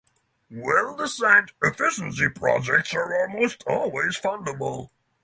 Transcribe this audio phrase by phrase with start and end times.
[0.49, 4.89] Well-designed efficiency projects are almost always fundable.